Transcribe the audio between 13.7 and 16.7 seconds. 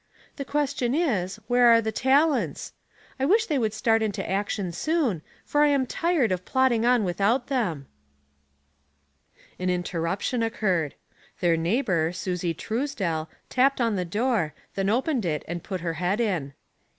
on the door, then opened it and put her head in.